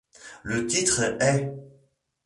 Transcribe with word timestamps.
Le 0.41 0.65
titre 0.65 1.03
est'. 1.19 1.53